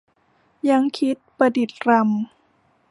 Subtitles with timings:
[0.69, 2.03] ยั้งคิดประดิษฐ์รำ